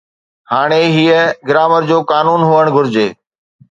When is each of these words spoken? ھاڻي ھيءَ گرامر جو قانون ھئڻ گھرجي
ھاڻي 0.51 0.83
ھيءَ 0.95 1.19
گرامر 1.47 1.81
جو 1.89 1.97
قانون 2.11 2.41
ھئڻ 2.49 2.65
گھرجي 2.75 3.07